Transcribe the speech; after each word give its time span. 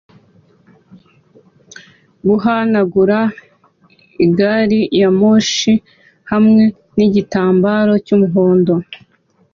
guhanagura 2.27 3.19
gari 4.37 4.81
ya 5.01 5.09
moshi 5.19 5.73
hamwe 6.31 6.63
nigitambaro 6.95 7.93
cyumuhondo 8.05 8.73